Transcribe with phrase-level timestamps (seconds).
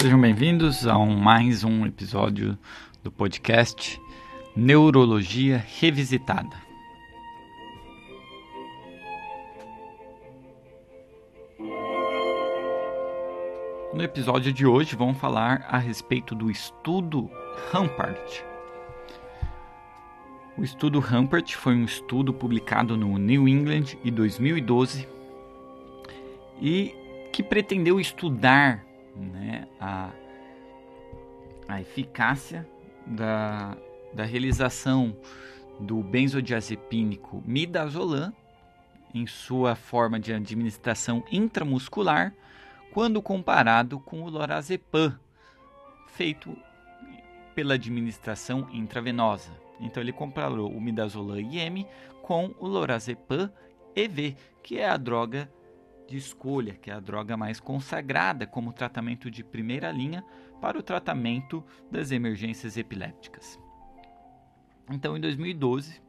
[0.00, 2.56] Sejam bem-vindos a um, mais um episódio
[3.02, 4.00] do podcast
[4.54, 6.56] Neurologia Revisitada.
[13.92, 17.28] No episódio de hoje vamos falar a respeito do estudo
[17.72, 18.42] Rampart.
[20.56, 25.08] O estudo Rampart foi um estudo publicado no New England em 2012
[26.62, 26.94] e
[27.32, 28.87] que pretendeu estudar
[29.18, 30.10] né, a,
[31.66, 32.68] a eficácia
[33.06, 33.76] da,
[34.12, 35.16] da realização
[35.80, 38.32] do benzodiazepínico midazolam
[39.14, 42.34] em sua forma de administração intramuscular
[42.92, 45.18] quando comparado com o lorazepam
[46.08, 46.56] feito
[47.54, 49.50] pela administração intravenosa.
[49.80, 51.86] Então ele comparou o midazolam IM
[52.22, 53.50] com o lorazepam
[53.94, 55.50] EV, que é a droga
[56.08, 60.24] de escolha, que é a droga mais consagrada como tratamento de primeira linha
[60.60, 63.60] para o tratamento das emergências epilépticas.
[64.90, 66.00] Então, em 2012,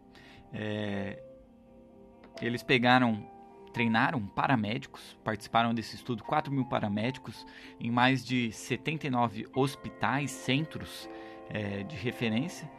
[0.53, 1.21] é,
[2.41, 3.29] eles pegaram,
[3.73, 7.45] treinaram paramédicos, participaram desse estudo 4 mil paramédicos
[7.77, 11.09] em mais de 79 hospitais, centros
[11.49, 12.71] é, de referência,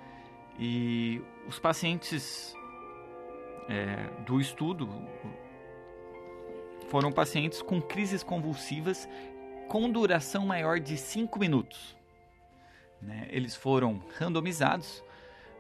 [0.59, 2.55] e os pacientes
[3.69, 4.89] é, do estudo
[6.91, 9.09] foram pacientes com crises convulsivas
[9.69, 11.97] com duração maior de 5 minutos.
[13.01, 13.29] Né?
[13.31, 15.03] Eles foram randomizados,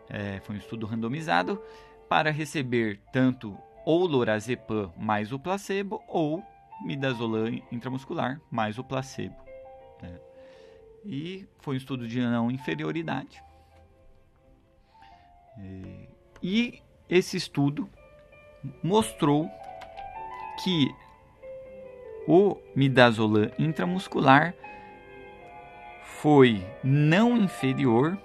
[0.08, 1.62] é, foi um estudo randomizado,
[2.08, 6.44] para receber tanto ou lorazepam mais o placebo ou
[6.84, 9.36] midazolam intramuscular mais o placebo.
[10.02, 10.18] Né?
[11.04, 13.40] E foi um estudo de não inferioridade.
[16.42, 17.88] E esse estudo
[18.82, 19.48] mostrou
[20.64, 20.92] que
[22.30, 24.54] o midazolam intramuscular
[26.20, 28.16] foi não inferior,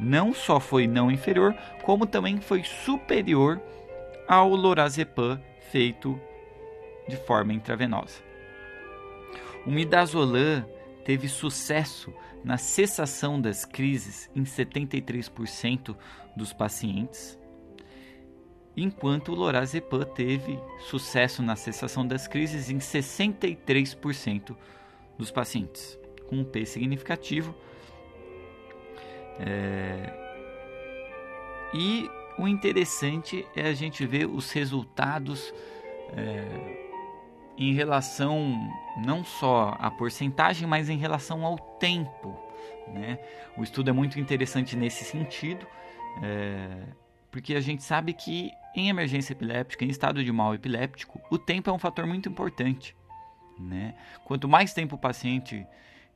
[0.00, 1.54] não só foi não inferior,
[1.84, 3.62] como também foi superior
[4.26, 5.40] ao lorazepam
[5.70, 6.20] feito
[7.08, 8.20] de forma intravenosa.
[9.64, 10.68] O midazolam
[11.04, 15.94] teve sucesso na cessação das crises em 73%
[16.34, 17.38] dos pacientes
[18.82, 24.56] enquanto o lorazepam teve sucesso na cessação das crises em 63%
[25.18, 25.98] dos pacientes,
[26.28, 27.54] com um P significativo.
[29.38, 30.18] É...
[31.74, 35.52] E o interessante é a gente ver os resultados
[36.16, 36.44] é...
[37.58, 38.56] em relação
[39.04, 42.38] não só à porcentagem, mas em relação ao tempo.
[42.88, 43.18] Né?
[43.56, 45.66] O estudo é muito interessante nesse sentido.
[46.22, 51.38] É porque a gente sabe que em emergência epiléptica, em estado de mal epiléptico, o
[51.38, 52.96] tempo é um fator muito importante.
[53.58, 53.94] Né?
[54.24, 55.66] Quanto mais tempo o paciente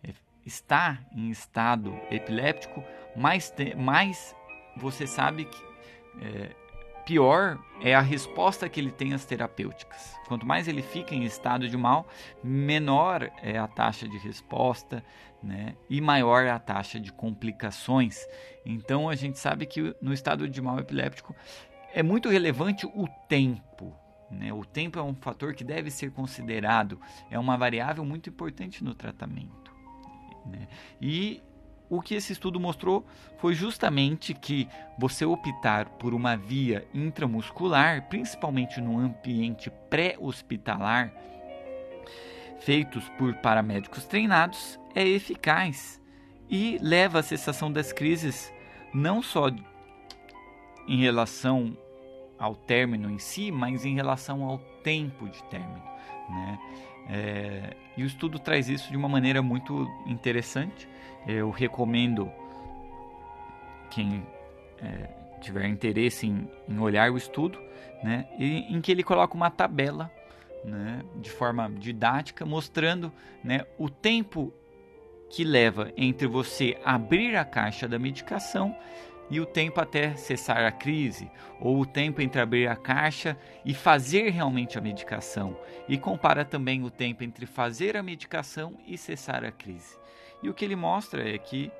[0.03, 0.13] eh,
[0.47, 2.83] está em estado epiléptico,
[3.15, 4.35] mais, mais
[4.77, 5.65] você sabe que
[6.21, 6.55] é,
[7.05, 10.17] pior é a resposta que ele tem às terapêuticas.
[10.27, 12.07] Quanto mais ele fica em estado de mal,
[12.43, 15.05] menor é a taxa de resposta
[15.43, 15.77] né?
[15.89, 18.27] e maior é a taxa de complicações.
[18.65, 21.35] Então a gente sabe que no estado de mal epiléptico
[21.95, 23.95] é muito relevante o tempo.
[24.31, 24.53] Né?
[24.53, 27.01] O tempo é um fator que deve ser considerado,
[27.31, 29.73] é uma variável muito importante no tratamento.
[30.45, 30.67] Né?
[31.01, 31.41] E
[31.89, 33.07] o que esse estudo mostrou
[33.39, 34.69] foi justamente que
[34.99, 41.13] você optar por uma via intramuscular, principalmente no ambiente pré-hospitalar,
[42.59, 46.01] feitos por paramédicos treinados, é eficaz
[46.51, 48.53] e leva à cessação das crises
[48.93, 49.49] não só
[50.89, 51.77] em relação
[52.39, 55.83] ao término em si, mas em relação ao tempo de término.
[56.29, 56.59] Né?
[57.09, 60.89] É, e o estudo traz isso de uma maneira muito interessante.
[61.27, 62.31] Eu recomendo
[63.91, 64.27] quem
[64.79, 65.09] é,
[65.41, 67.59] tiver interesse em, em, olhar o estudo,
[68.03, 70.11] né, e, em que ele coloca uma tabela
[70.65, 74.53] né, de forma didática mostrando né, o tempo
[75.31, 78.75] que leva entre você abrir a caixa da medicação
[79.31, 81.31] e o tempo até cessar a crise,
[81.61, 85.57] ou o tempo entre abrir a caixa e fazer realmente a medicação,
[85.89, 89.99] e compara também o tempo entre fazer a medicação e cessar a crise.
[90.43, 91.71] E o que ele mostra é que,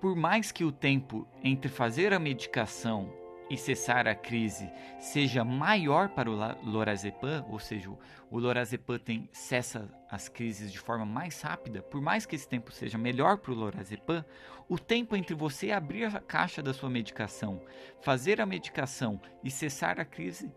[0.00, 6.08] por mais que o tempo entre fazer a medicação e cessar a crise seja maior
[6.08, 6.34] para o
[6.68, 7.90] lorazepam, ou seja,
[8.30, 12.72] o lorazepam tem, cessa as crises de forma mais rápida, por mais que esse tempo
[12.72, 14.24] seja melhor para o lorazepam,
[14.68, 17.62] o tempo entre você abrir a caixa da sua medicação,
[18.00, 20.52] fazer a medicação e cessar a crise,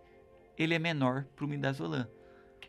[0.58, 2.08] ele é menor para o midazolam,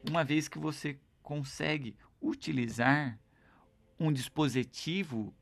[0.08, 3.18] uma vez que você consegue utilizar
[3.98, 5.34] um dispositivo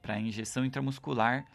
[0.00, 1.46] para injeção intramuscular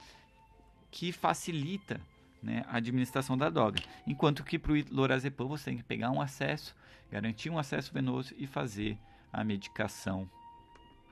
[0.92, 2.00] que facilita
[2.44, 3.82] né, a administração da droga.
[4.06, 6.76] Enquanto que para o lorazepam você tem que pegar um acesso,
[7.10, 8.98] garantir um acesso venoso e fazer
[9.32, 10.30] a medicação.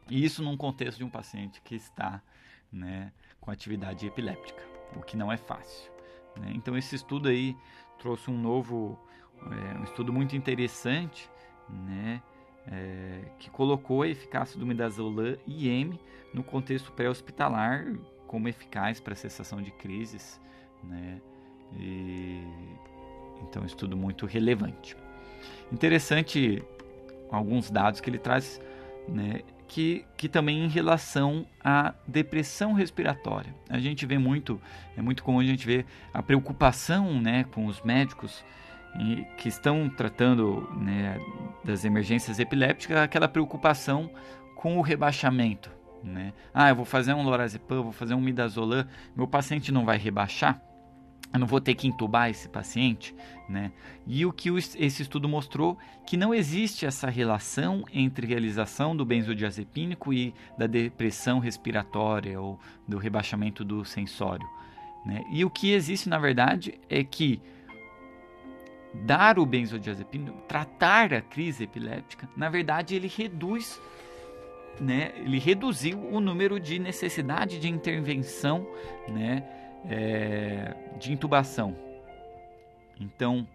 [0.10, 2.22] E isso num contexto de um paciente que está
[2.72, 4.62] né, com atividade epiléptica,
[4.96, 5.90] o que não é fácil.
[6.38, 6.52] Né?
[6.54, 7.56] Então esse estudo aí
[7.98, 9.00] trouxe um novo,
[9.46, 11.30] é, um estudo muito interessante,
[11.70, 12.22] né,
[12.68, 15.98] é, que colocou a eficácia do midazolam IM
[16.34, 17.96] no contexto pré-hospitalar
[18.28, 20.40] como eficaz para a cessação de crises,
[20.84, 21.22] né?
[21.80, 22.44] E,
[23.44, 24.96] então, estudo muito relevante.
[25.72, 26.64] Interessante
[27.30, 28.62] alguns dados que ele traz,
[29.08, 29.42] né?
[29.68, 33.56] Que, que também em relação à depressão respiratória.
[33.70, 34.62] A gente vê muito,
[34.98, 38.44] é muito comum a gente ver a preocupação né, com os médicos
[39.38, 41.18] que estão tratando né,
[41.64, 44.12] das emergências epilépticas, aquela preocupação
[44.56, 45.72] com o rebaixamento.
[46.04, 46.34] Né?
[46.54, 48.86] Ah, eu vou fazer um lorazepam, vou fazer um midazolam,
[49.16, 50.62] meu paciente não vai rebaixar?
[51.34, 53.16] Eu não vou ter que entubar esse paciente,
[53.48, 53.72] né?
[54.06, 60.14] E o que esse estudo mostrou que não existe essa relação entre realização do benzodiazepínico
[60.14, 64.48] e da depressão respiratória ou do rebaixamento do sensório,
[65.06, 65.24] né?
[65.32, 67.42] E o que existe na verdade é que
[68.94, 73.80] dar o benzodiazepínico, tratar a crise epiléptica, na verdade ele reduz,
[74.80, 78.68] né, ele reduziu o número de necessidade de intervenção,
[79.08, 79.44] né,
[79.86, 81.76] é, de intubação.
[83.00, 83.48] Então,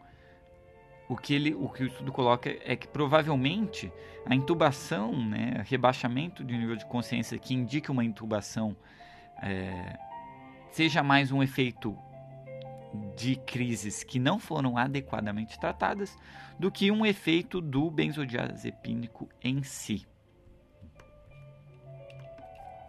[1.08, 3.92] o que, ele, o que o estudo coloca é que provavelmente
[4.24, 8.76] a intubação, né, rebaixamento de nível de consciência que indica uma intubação,
[9.40, 9.98] é,
[10.72, 11.96] seja mais um efeito
[13.16, 16.16] de crises que não foram adequadamente tratadas
[16.58, 20.06] do que um efeito do benzodiazepínico em si.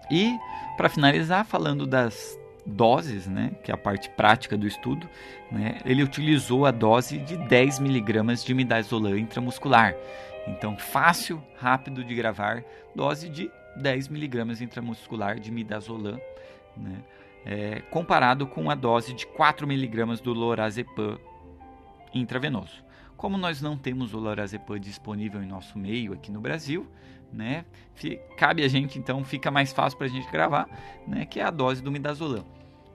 [0.10, 0.38] E,
[0.78, 5.08] para finalizar, falando das doses, né, que é a parte prática do estudo,
[5.50, 9.96] né, ele utilizou a dose de 10 miligramas de midazolam intramuscular.
[10.48, 16.20] Então, fácil, rápido de gravar, dose de 10 miligramas intramuscular de midazolam,
[16.76, 16.98] né,
[17.46, 21.18] é, comparado com a dose de 4 miligramas do lorazepam
[22.14, 22.84] intravenoso.
[23.16, 26.86] Como nós não temos o lorazepam disponível em nosso meio aqui no Brasil,
[27.32, 27.66] né,
[28.38, 30.68] cabe a gente então, fica mais fácil para a gente gravar,
[31.08, 32.46] né, que é a dose do midazolam,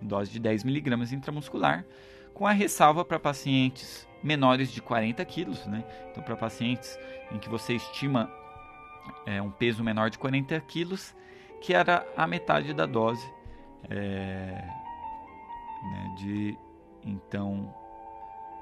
[0.03, 1.85] dose de 10 miligramas intramuscular,
[2.35, 6.99] com a ressalva para pacientes menores de 40 quilos, né, então para pacientes
[7.31, 8.31] em que você estima
[9.27, 11.15] é, um peso menor de 40 quilos,
[11.61, 13.27] que era a metade da dose
[13.91, 14.65] é,
[15.83, 16.59] né, de
[17.05, 17.75] então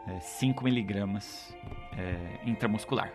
[0.06, 1.54] é, 5 miligramas
[1.96, 3.12] é, intramuscular.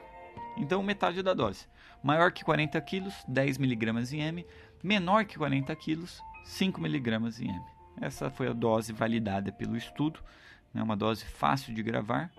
[0.58, 1.68] Então, metade da dose.
[2.02, 4.46] Maior que 40 quilos, 10 miligramas em M.
[4.82, 7.75] Menor que 40 quilos, 5 miligramas em M.
[8.02, 10.20] Essa foi a dose validada pelo estudo.
[10.74, 12.32] Né, uma dose fácil de gravar.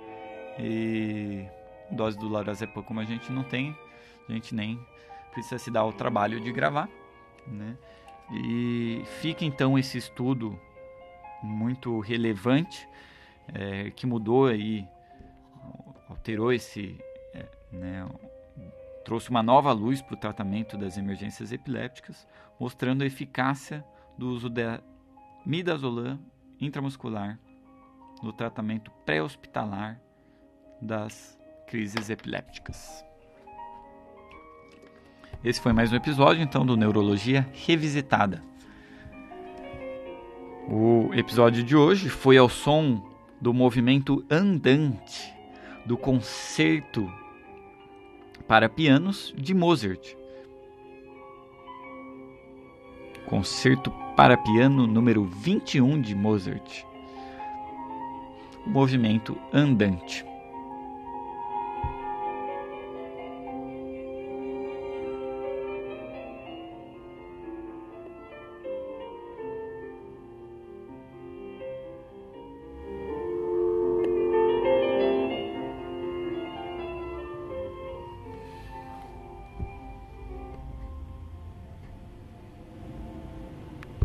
[0.58, 1.46] E
[1.90, 3.76] dose do lorazepam, como a gente não tem,
[4.28, 4.80] a gente nem
[5.32, 6.88] precisa se dar o trabalho de gravar.
[7.46, 7.76] Né?
[8.32, 10.58] E fica então esse estudo
[11.42, 12.88] muito relevante
[13.54, 14.86] é, que mudou aí,
[16.08, 16.98] alterou esse,
[17.32, 18.08] é, né,
[19.04, 22.26] trouxe uma nova luz para o tratamento das emergências epilépticas,
[22.58, 23.84] mostrando a eficácia
[24.18, 24.80] do uso da
[25.46, 26.18] midazolam
[26.60, 27.38] intramuscular
[28.20, 30.00] no tratamento pré-hospitalar
[30.82, 31.38] das
[31.68, 33.04] crises epilépticas.
[35.44, 38.42] Esse foi mais um episódio então do Neurologia Revisitada.
[40.68, 43.00] O episódio de hoje foi ao som
[43.40, 45.32] do movimento andante
[45.84, 47.08] do concerto
[48.48, 50.16] para pianos de Mozart.
[53.26, 56.84] Concerto para piano número 21 de Mozart.
[58.64, 60.24] O movimento andante.